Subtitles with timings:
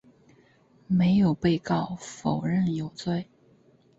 [0.87, 3.27] 没有被告否认有罪。